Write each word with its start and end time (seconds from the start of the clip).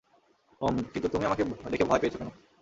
উম, 0.61 0.75
কিন্তু 0.93 1.07
তুমি 1.09 1.23
আমাকে 1.25 1.43
দেখে 1.69 1.85
ভয় 1.85 1.99
পেয়েছ 1.99 2.15
কেন? 2.17 2.29